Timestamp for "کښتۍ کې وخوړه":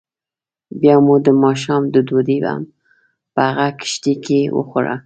3.79-4.95